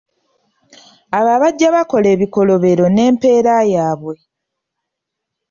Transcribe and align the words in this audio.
Abo 1.17 1.29
abajja 1.37 1.67
bakola 1.75 2.07
ebikolobero 2.15 2.83
n’empeera 2.89 3.53
yaabwe. 3.73 4.15